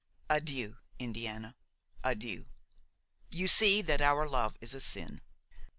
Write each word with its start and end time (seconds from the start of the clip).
Adieu, 0.31 0.77
Indiana, 0.97 1.55
adieu! 2.03 2.47
You 3.29 3.47
see 3.47 3.83
that 3.83 4.01
our 4.01 4.27
love 4.27 4.57
is 4.59 4.73
a 4.73 4.81
sin! 4.81 5.21